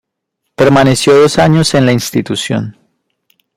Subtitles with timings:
[0.55, 2.75] Permaneció dos años en la institución.